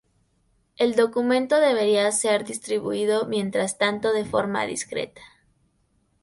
[0.77, 5.21] El documento debería ser distribuido mientras tanto de forma discreta.